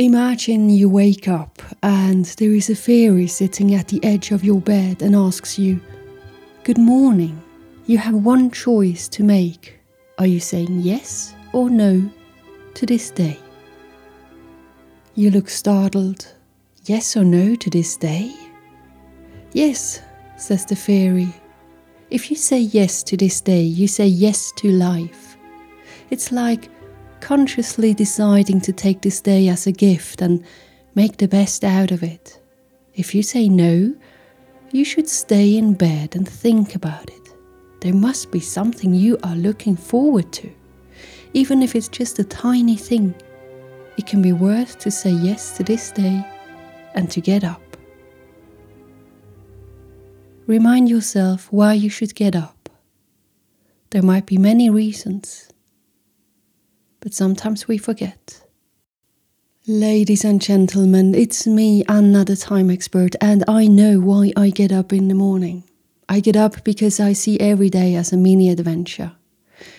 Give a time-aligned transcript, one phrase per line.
[0.00, 4.58] Imagine you wake up and there is a fairy sitting at the edge of your
[4.58, 5.78] bed and asks you,
[6.64, 7.42] Good morning.
[7.84, 9.78] You have one choice to make.
[10.18, 12.10] Are you saying yes or no
[12.72, 13.38] to this day?
[15.16, 16.26] You look startled.
[16.86, 18.34] Yes or no to this day?
[19.52, 20.00] Yes,
[20.38, 21.28] says the fairy.
[22.08, 25.36] If you say yes to this day, you say yes to life.
[26.08, 26.70] It's like
[27.20, 30.44] consciously deciding to take this day as a gift and
[30.94, 32.40] make the best out of it.
[32.94, 33.94] If you say no,
[34.72, 37.34] you should stay in bed and think about it.
[37.80, 40.50] There must be something you are looking forward to,
[41.32, 43.14] even if it's just a tiny thing.
[43.96, 46.24] It can be worth to say yes to this day
[46.94, 47.62] and to get up.
[50.46, 52.68] Remind yourself why you should get up.
[53.90, 55.49] There might be many reasons
[57.00, 58.42] but sometimes we forget.
[59.66, 64.72] Ladies and gentlemen, it's me, Anna, the time expert, and I know why I get
[64.72, 65.64] up in the morning.
[66.08, 69.12] I get up because I see every day as a mini adventure.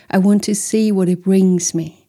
[0.10, 2.08] I want to see what it brings me.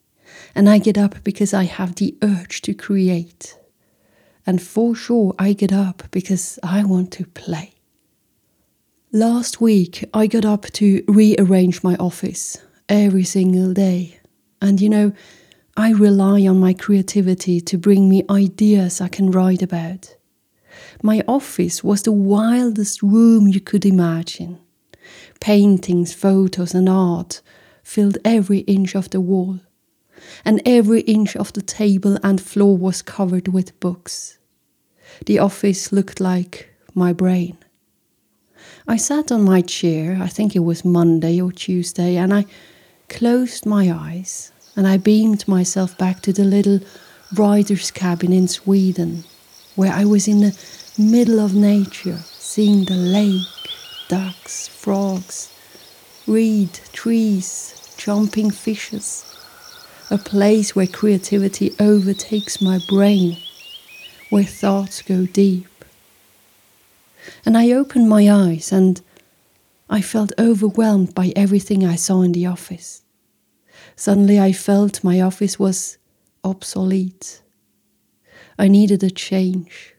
[0.54, 3.58] And I get up because I have the urge to create.
[4.46, 7.74] And for sure, I get up because I want to play.
[9.12, 14.18] Last week, I got up to rearrange my office every single day
[14.62, 15.12] and you know,
[15.76, 20.14] I rely on my creativity to bring me ideas I can write about.
[21.02, 24.60] My office was the wildest room you could imagine.
[25.40, 27.42] Paintings, photos, and art
[27.82, 29.58] filled every inch of the wall,
[30.44, 34.38] and every inch of the table and floor was covered with books.
[35.26, 37.58] The office looked like my brain.
[38.86, 42.46] I sat on my chair, I think it was Monday or Tuesday, and I
[43.08, 46.80] closed my eyes and I beamed myself back to the little
[47.34, 49.24] writer's cabin in Sweden,
[49.76, 50.58] where I was in the
[50.98, 53.46] middle of nature, seeing the lake,
[54.08, 55.52] ducks, frogs,
[56.26, 59.28] reed, trees, jumping fishes.
[60.10, 63.38] A place where creativity overtakes my brain,
[64.28, 65.66] where thoughts go deep.
[67.46, 69.00] And I opened my eyes and
[69.88, 73.01] I felt overwhelmed by everything I saw in the office.
[73.96, 75.98] Suddenly I felt my office was
[76.44, 77.42] obsolete.
[78.58, 79.94] I needed a change.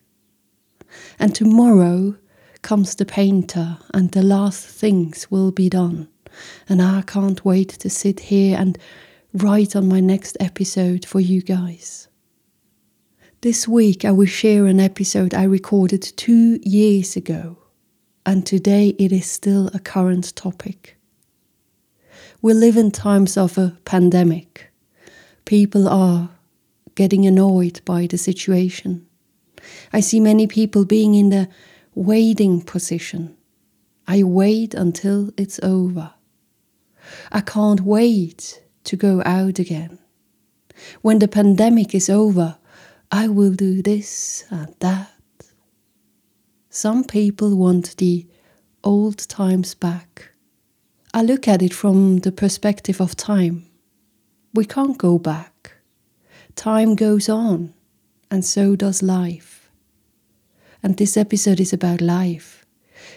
[1.19, 2.15] And tomorrow
[2.61, 6.07] comes the painter, and the last things will be done.
[6.67, 8.77] And I can't wait to sit here and
[9.33, 12.07] write on my next episode for you guys.
[13.41, 17.57] This week I will share an episode I recorded two years ago,
[18.25, 20.97] and today it is still a current topic.
[22.43, 24.69] We live in times of a pandemic.
[25.45, 26.29] People are
[26.93, 29.07] getting annoyed by the situation.
[29.93, 31.47] I see many people being in the
[31.95, 33.37] waiting position.
[34.09, 36.15] I wait until it's over.
[37.31, 39.99] I can't wait to go out again.
[41.01, 42.57] When the pandemic is over,
[43.09, 45.13] I will do this and that.
[46.69, 48.27] Some people want the
[48.83, 50.32] old times back.
[51.15, 53.67] I look at it from the perspective of time.
[54.55, 55.73] We can't go back.
[56.55, 57.75] Time goes on,
[58.31, 59.69] and so does life.
[60.81, 62.65] And this episode is about life.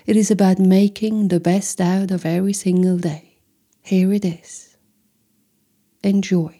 [0.05, 3.39] It is about making the best out of every single day.
[3.83, 4.77] Here it is.
[6.05, 6.55] Enjoy.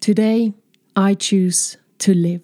[0.00, 0.52] Today,
[0.94, 2.42] I choose to live.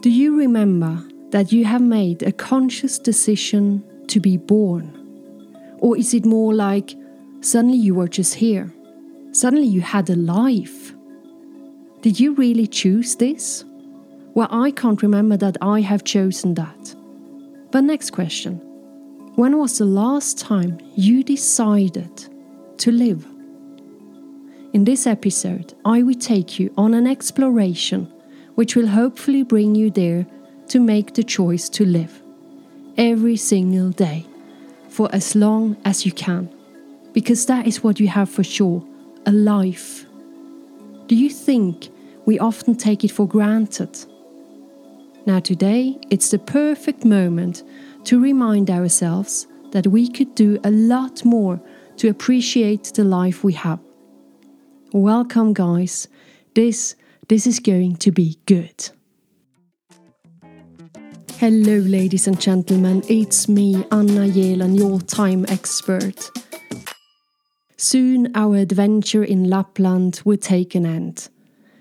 [0.00, 4.94] Do you remember that you have made a conscious decision to be born?
[5.78, 6.94] Or is it more like
[7.40, 8.72] suddenly you were just here?
[9.32, 10.94] Suddenly you had a life?
[12.02, 13.64] Did you really choose this?
[14.34, 16.94] Well, I can't remember that I have chosen that.
[17.70, 18.60] But next question
[19.34, 22.28] When was the last time you decided
[22.78, 23.26] to live?
[24.72, 28.12] In this episode, I will take you on an exploration
[28.54, 30.26] which will hopefully bring you there
[30.68, 32.17] to make the choice to live
[32.98, 34.26] every single day
[34.90, 36.50] for as long as you can.
[37.12, 38.84] Because that is what you have for sure
[39.24, 40.04] a life.
[41.06, 41.88] Do you think
[42.26, 43.96] we often take it for granted?
[45.26, 47.62] Now, today, it's the perfect moment
[48.04, 51.60] to remind ourselves that we could do a lot more
[51.98, 53.80] to appreciate the life we have.
[54.92, 56.08] Welcome, guys.
[56.54, 56.96] This,
[57.28, 58.90] this is going to be good.
[61.40, 66.28] Hello, ladies and gentlemen, it's me, Anna Yelen, your time expert.
[67.76, 71.28] soon our adventure in Lapland would take an end.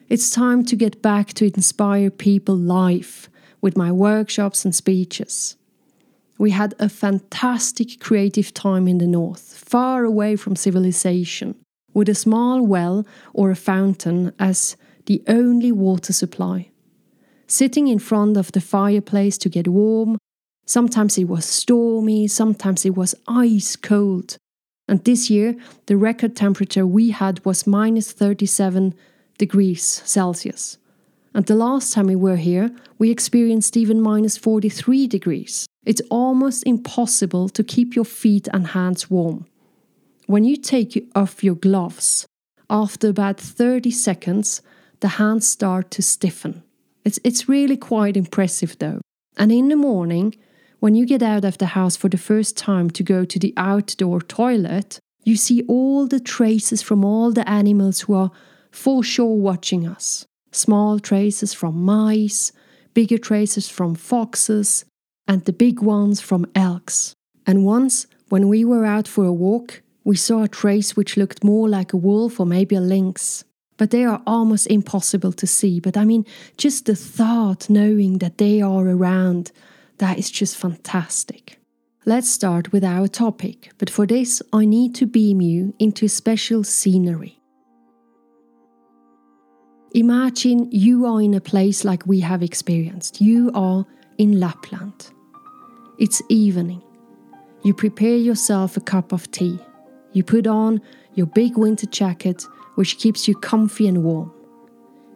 [0.10, 5.58] It's time to get back to inspire people live with my workshops and speeches.
[6.38, 11.56] We had a fantastic creative time in the north, far away from civilization,
[11.96, 14.78] with a small well or a fountain as
[15.08, 16.70] the only water supply.
[17.48, 20.18] Sitting in front of the fireplace to get warm,
[20.66, 24.38] sometimes it was stormy, sometimes it was ice cold.
[24.90, 25.56] And this year,
[25.86, 28.94] the record temperature we had was minus 37
[29.38, 30.78] degrees Celsius.
[31.34, 35.68] And the last time we were here, we experienced even minus 43 degrees.
[35.86, 39.46] It's almost impossible to keep your feet and hands warm.
[40.26, 42.28] When you take off your gloves,
[42.70, 44.62] after about 30 seconds,
[45.00, 46.64] the hands start to stiffen.
[47.08, 49.00] It's, it's really quite impressive though.
[49.38, 50.36] And in the morning,
[50.82, 53.54] when you get out of the house for the first time to go to the
[53.56, 58.32] outdoor toilet, you see all the traces from all the animals who are
[58.72, 60.26] for sure watching us.
[60.52, 62.52] Small traces from mice,
[62.94, 64.84] bigger traces from foxes,
[65.30, 67.14] and the big ones from elks.
[67.46, 71.42] And once, when we were out for a walk, we saw a trace which looked
[71.42, 73.46] more like a wolf or maybe a lynx.
[73.78, 75.80] But they are almost impossible to see.
[75.80, 76.26] But I mean,
[76.58, 79.52] just the thought knowing that they are around,
[80.00, 81.60] that is just fantastic.
[82.06, 86.64] Let's start with our topic, but for this, I need to beam you into special
[86.64, 87.38] scenery.
[89.94, 93.20] Imagine you are in a place like we have experienced.
[93.20, 93.86] You are
[94.18, 95.12] in Lapland.
[96.00, 96.82] It's evening.
[97.64, 99.60] You prepare yourself a cup of tea.
[100.14, 100.82] You put on
[101.16, 102.46] your big winter jacket,
[102.78, 104.32] which keeps you comfy and warm.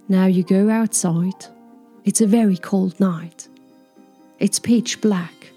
[0.10, 1.46] Now you go outside.
[2.04, 3.48] It's a very cold night.
[4.40, 5.52] It's pitch black.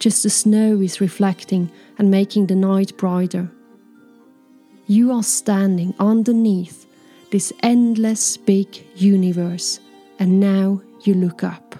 [0.00, 3.52] Just the snow is reflecting and making the night brighter.
[4.88, 6.86] You are standing underneath
[7.30, 9.78] this endless big universe,
[10.18, 11.76] and now you look up.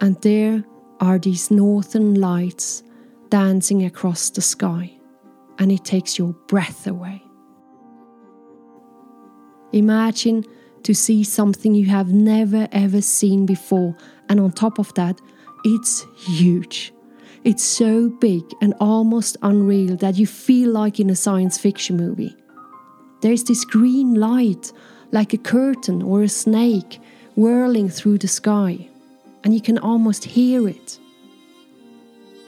[0.00, 0.64] And there
[0.98, 2.82] are these northern lights
[3.30, 4.92] dancing across the sky,
[5.58, 7.22] and it takes your breath away.
[9.72, 10.44] Imagine
[10.82, 13.96] to see something you have never ever seen before,
[14.28, 15.20] and on top of that,
[15.64, 16.92] it's huge.
[17.44, 22.36] It's so big and almost unreal that you feel like in a science fiction movie.
[23.22, 24.72] There's this green light,
[25.12, 27.00] like a curtain or a snake,
[27.36, 28.88] whirling through the sky,
[29.44, 30.98] and you can almost hear it.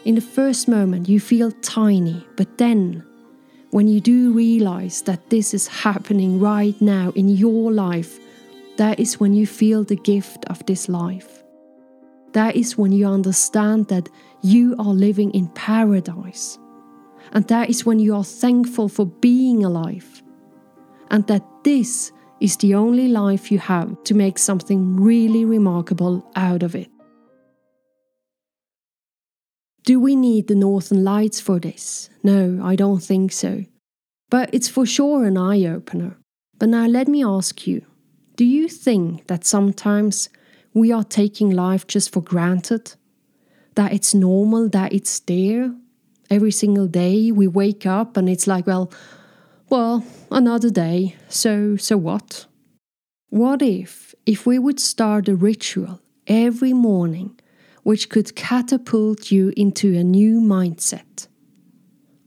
[0.04, 3.04] In the first moment, you feel tiny, but then,
[3.70, 8.18] when you do realize that this is happening right now in your life,
[8.78, 11.42] that is when you feel the gift of this life.
[12.32, 14.08] That is when you understand that
[14.42, 16.58] you are living in paradise.
[17.32, 20.22] And that is when you are thankful for being alive.
[21.10, 22.10] And that this
[22.40, 26.91] is the only life you have to make something really remarkable out of it.
[29.84, 32.08] Do we need the Northern Lights for this?
[32.22, 33.64] No, I don't think so.
[34.30, 36.16] But it's for sure an eye opener.
[36.58, 37.84] But now let me ask you
[38.36, 40.28] do you think that sometimes
[40.72, 42.94] we are taking life just for granted,
[43.74, 45.74] that it's normal, that it's there.
[46.30, 48.90] Every single day we wake up and it's like, well,
[49.68, 52.46] well, another day, so so what?
[53.28, 57.38] What if if we would start a ritual every morning
[57.82, 61.26] which could catapult you into a new mindset?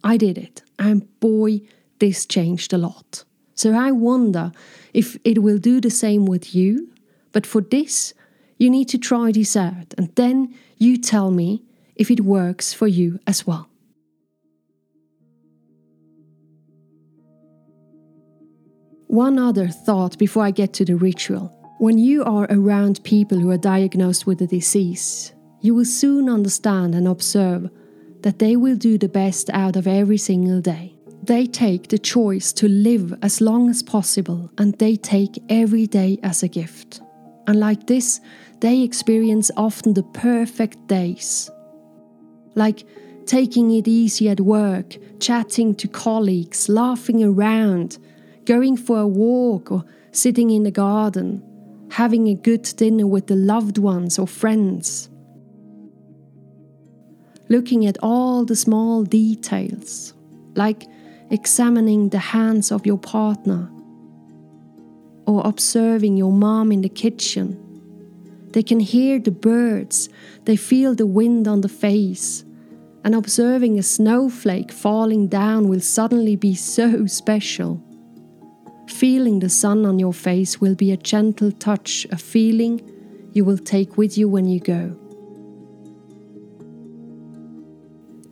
[0.04, 1.62] I did it, and boy,
[2.00, 3.24] this changed a lot.
[3.56, 4.52] So I wonder
[4.94, 6.90] if it will do the same with you.
[7.32, 8.14] But for this,
[8.58, 11.64] you need to try this out and then you tell me
[11.96, 13.70] if it works for you as well.
[19.08, 21.52] One other thought before I get to the ritual.
[21.80, 25.34] When you are around people who are diagnosed with a disease,
[25.66, 27.72] you will soon understand and observe
[28.22, 30.94] that they will do the best out of every single day.
[31.24, 36.20] They take the choice to live as long as possible and they take every day
[36.22, 37.02] as a gift.
[37.48, 38.20] And like this,
[38.60, 41.50] they experience often the perfect days.
[42.54, 42.84] Like
[43.26, 47.98] taking it easy at work, chatting to colleagues, laughing around,
[48.46, 51.44] going for a walk or sitting in the garden,
[51.90, 55.10] having a good dinner with the loved ones or friends.
[57.50, 60.14] Looking at all the small details,
[60.56, 60.88] like
[61.30, 63.70] examining the hands of your partner
[65.28, 67.66] or observing your mom in the kitchen
[68.56, 70.08] they can hear the birds,
[70.46, 72.46] they feel the wind on the face,
[73.04, 77.84] and observing a snowflake falling down will suddenly be so special.
[78.88, 82.80] Feeling the sun on your face will be a gentle touch, a feeling
[83.34, 84.98] you will take with you when you go.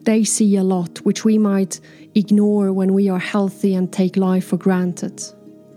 [0.03, 1.79] They see a lot which we might
[2.15, 5.21] ignore when we are healthy and take life for granted,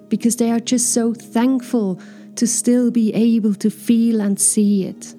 [0.08, 2.00] because they are just so thankful
[2.36, 5.14] to still be able to feel and see it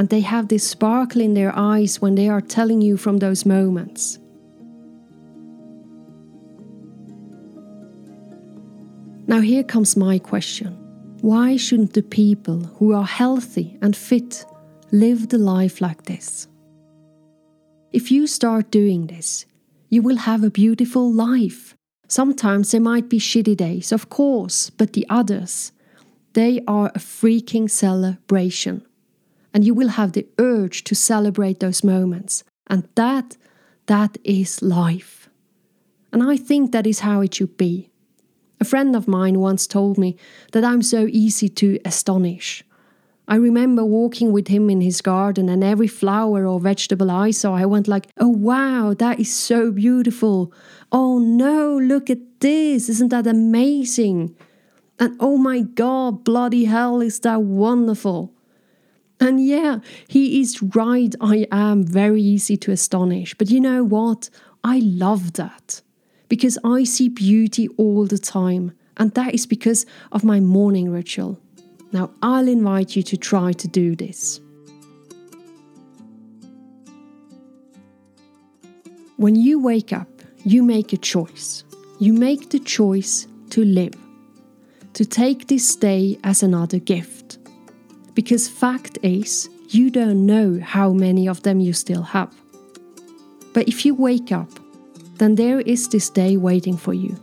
[0.00, 3.44] and they have this sparkle in their eyes when they are telling you from those
[3.44, 4.18] moments.
[9.26, 10.72] Now, here comes my question
[11.20, 14.46] Why shouldn't the people who are healthy and fit
[14.90, 16.48] live the life like this?
[17.92, 19.46] If you start doing this,
[19.88, 21.74] you will have a beautiful life.
[22.06, 25.72] Sometimes there might be shitty days, of course, but the others,
[26.34, 28.86] they are a freaking celebration
[29.52, 32.44] and you will have the urge to celebrate those moments.
[32.68, 33.36] And that,
[33.86, 35.28] that is life.
[36.12, 37.90] And I think that is how it should be.
[38.60, 40.16] A friend of mine once told me
[40.52, 42.62] that I'm so easy to astonish.
[43.30, 47.54] I remember walking with him in his garden and every flower or vegetable I saw,
[47.54, 50.52] I went like, "Oh wow, that is so beautiful.
[50.90, 52.88] Oh no, look at this.
[52.88, 54.34] Isn't that amazing?"
[54.98, 58.34] And oh my god, bloody hell, is that wonderful.
[59.20, 61.14] And yeah, he is right.
[61.20, 63.34] I am very easy to astonish.
[63.38, 64.28] But you know what?
[64.64, 65.82] I love that
[66.28, 68.72] because I see beauty all the time.
[68.96, 71.38] And that is because of my morning ritual.
[71.92, 74.40] Now, I'll invite you to try to do this.
[79.16, 80.08] When you wake up,
[80.44, 81.64] you make a choice.
[81.98, 83.94] You make the choice to live,
[84.94, 87.30] to take this day as another gift
[88.14, 92.34] because fact is, you don't know how many of them you still have.
[93.54, 94.50] But if you wake up,
[95.14, 97.16] then there is this day waiting for you.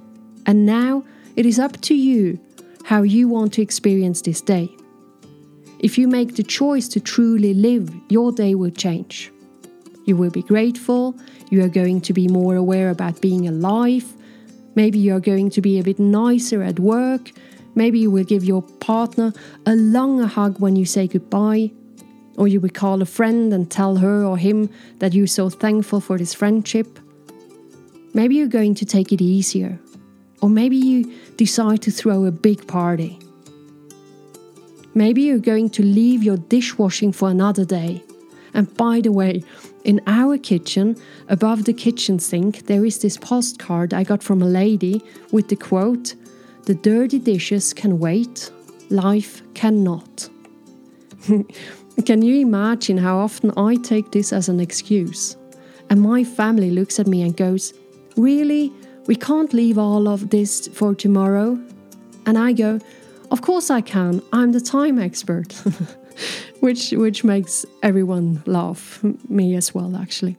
[0.45, 1.03] And now
[1.35, 2.39] it is up to you
[2.87, 4.67] how you want to experience this day.
[5.79, 9.31] If you make the choice to truly live, your day will change.
[10.05, 11.15] You will be grateful,
[11.51, 14.05] you are going to be more aware about being alive,
[14.75, 17.31] maybe you are going to be a bit nicer at work,
[17.77, 19.31] Maybe you will give your partner
[19.67, 21.71] a longer hug when you say goodbye,
[22.35, 26.01] or you will call a friend and tell her or him that you're so thankful
[26.01, 26.99] for this friendship.
[28.15, 29.77] Maybe you're going to take it easier,
[30.41, 33.19] or maybe you decide to throw a big party.
[34.93, 38.03] Maybe you're going to leave your dishwashing for another day.
[38.53, 39.43] And by the way,
[39.83, 40.95] in our kitchen,
[41.29, 45.55] above the kitchen sink, there is this postcard I got from a lady with the
[45.55, 46.15] quote
[46.65, 48.51] the dirty dishes can wait,
[48.89, 50.27] life cannot.
[52.05, 55.37] can you imagine how often I take this as an excuse?
[55.89, 57.73] And my family looks at me and goes,
[58.17, 58.73] Really?
[59.07, 61.59] We can't leave all of this for tomorrow?
[62.25, 62.79] And I go,
[63.31, 64.21] Of course I can.
[64.31, 65.53] I'm the time expert.
[66.59, 70.37] which which makes everyone laugh, me as well actually.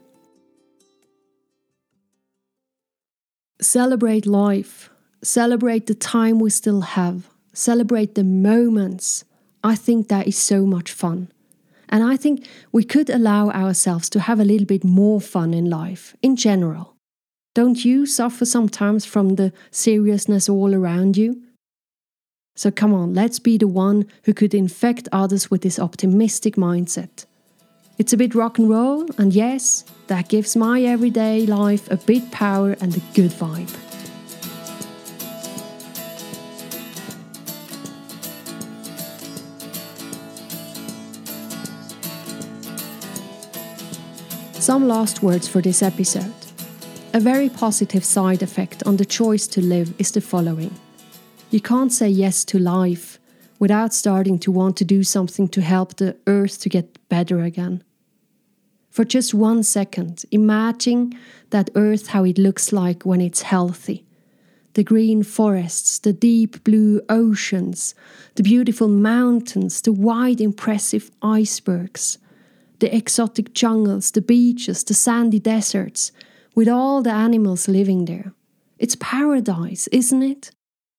[3.61, 4.89] Celebrate life
[5.23, 9.25] celebrate the time we still have, celebrate the moments.
[9.63, 11.31] I think that is so much fun.
[11.89, 15.69] And I think we could allow ourselves to have a little bit more fun in
[15.69, 16.95] life, in general.
[17.55, 21.41] Don't you suffer sometimes from the seriousness all around you?
[22.55, 27.25] So come on, let's be the one who could infect others with this optimistic mindset.
[27.97, 32.31] It's a bit rock and roll, and yes, that gives my everyday life a bit
[32.31, 33.69] power and a good vibe.
[44.61, 46.38] Some last words for this episode.
[47.19, 50.73] A very positive side effect on the choice to live is the following
[51.51, 53.19] You can't say yes to life
[53.59, 57.83] without starting to want to do something to help the earth to get better again.
[58.89, 61.11] For just one second, imagine
[61.49, 64.05] that earth how it looks like when it's healthy.
[64.75, 67.95] The green forests, the deep blue oceans,
[68.35, 72.17] the beautiful mountains, the wide, impressive icebergs
[72.79, 76.13] the exotic jungles, the beaches, the sandy deserts,
[76.59, 78.33] with all the animals living there.
[78.77, 80.51] It's paradise, isn't it?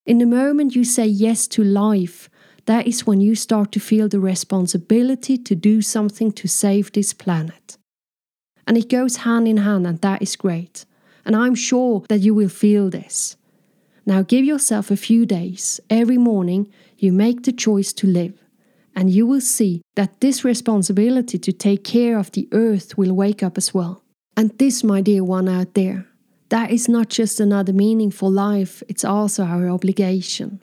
[0.06, 2.30] In the moment you say yes to life,
[2.64, 7.12] that is when you start to feel the responsibility to do something to save this
[7.12, 7.76] planet.
[8.66, 10.86] And it goes hand in hand, and that is great.
[11.26, 13.36] And I'm sure that you will feel this.
[14.06, 15.78] Now give yourself a few days.
[15.90, 18.32] Every morning, you make the choice to live
[18.96, 23.42] and you will see that this responsibility to take care of the earth will wake
[23.42, 24.02] up as well.
[24.40, 26.06] And this, my dear one out there,
[26.49, 30.62] that is not just another meaningful life, it's also our obligation.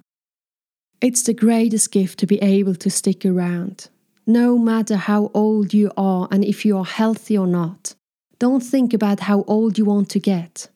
[0.99, 3.89] It's the greatest gift to be able to stick around.
[4.25, 7.93] No matter how old you are and if you are healthy or not,
[8.39, 10.69] don't think about how old you want to get.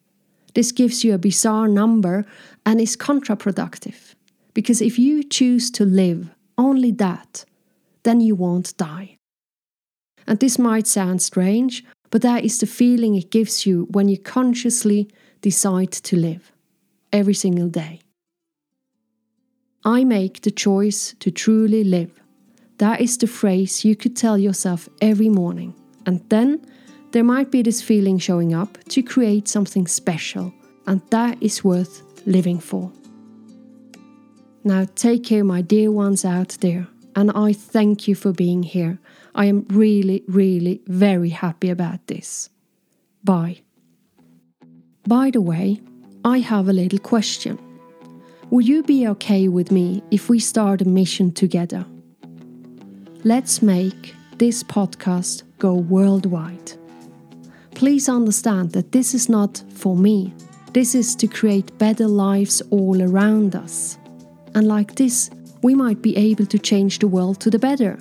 [0.54, 2.24] This gives you a bizarre number
[2.68, 4.14] and is counterproductive.
[4.54, 7.46] Because if you choose to live only that,
[8.04, 9.18] then you won't die.
[10.28, 14.18] And this might sound strange, but that is the feeling it gives you when you
[14.18, 15.10] consciously
[15.42, 16.52] decide to live
[17.12, 18.02] every single day.
[19.84, 22.12] I make the choice to truly live.
[22.78, 25.74] That is the phrase you could tell yourself every morning.
[26.06, 26.64] And then
[27.12, 30.54] there might be this feeling showing up to create something special,
[30.86, 32.92] and that is worth living for.
[34.64, 39.00] Now, take care, my dear ones out there, and I thank you for being here.
[39.36, 42.50] I am really, really very happy about this.
[43.24, 43.62] Bye.
[45.08, 45.82] By the way,
[46.24, 47.58] I have a little question.
[48.50, 51.86] Would you be okay with me if we start a mission together?
[53.24, 56.74] Let's make this podcast go worldwide.
[57.76, 60.34] Please understand that this is not for me,
[60.74, 63.98] this is to create better lives all around us.
[64.54, 65.30] And like this,
[65.62, 67.98] we might be able to change the world to the better.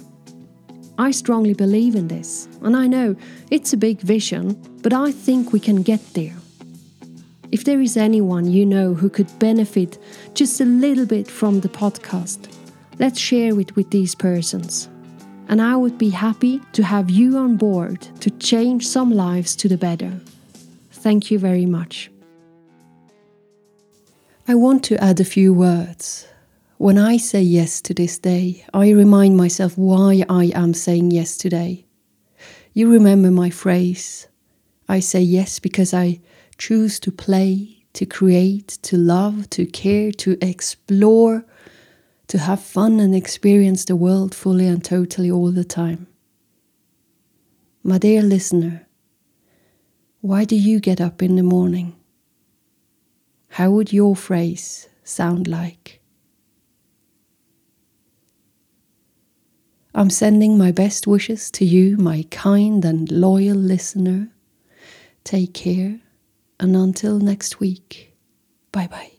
[0.99, 3.17] I strongly believe in this, and I know
[3.50, 4.52] it's a big vision,
[4.83, 6.37] but I think we can get there.
[7.52, 9.99] If there is anyone you know who could benefit
[10.35, 12.55] just a little bit from the podcast,
[12.99, 14.88] let's share it with these persons.
[15.49, 19.69] And I would be happy to have you on board to change some lives to
[19.69, 20.12] the better.
[20.93, 22.11] Thank you very much.
[24.47, 26.26] I want to add a few words
[26.80, 31.37] when I say yes to this day, I remind myself why I am saying yes
[31.37, 31.84] today.
[32.72, 34.28] You remember my phrase
[34.88, 36.22] I say yes because I
[36.56, 41.44] choose to play, to create, to love, to care, to explore,
[42.28, 46.07] to have fun and experience the world fully and totally all the time.
[47.83, 48.87] My dear listener,
[50.22, 51.94] why do you get up in the morning?
[53.50, 55.99] How would your phrase sound like?
[59.92, 64.29] I'm sending my best wishes to you, my kind and loyal listener.
[65.24, 65.98] Take care,
[66.61, 68.16] and until next week,
[68.70, 69.12] bye bye.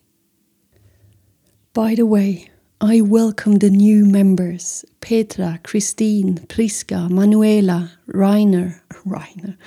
[1.73, 9.57] By the way, I welcome the new members Petra, Christine, Priska, Manuela, Rainer, Rainer,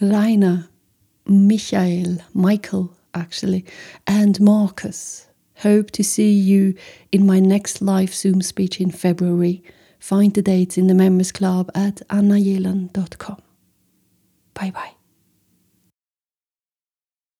[0.00, 0.68] Rainer,
[1.26, 3.64] Michael, Michael, actually,
[4.06, 5.26] and Marcus.
[5.56, 6.74] Hope to see you
[7.10, 9.64] in my next live Zoom speech in February
[10.06, 13.42] Find the dates in the members club at annajelan.com.
[14.54, 14.95] Bye bye.